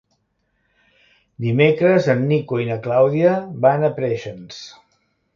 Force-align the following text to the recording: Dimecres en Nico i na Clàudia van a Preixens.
Dimecres 1.43 2.07
en 2.13 2.23
Nico 2.31 2.59
i 2.63 2.65
na 2.69 2.77
Clàudia 2.87 3.33
van 3.67 3.85
a 3.85 3.91
Preixens. 3.99 4.63